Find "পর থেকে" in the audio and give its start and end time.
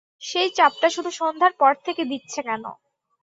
1.59-2.01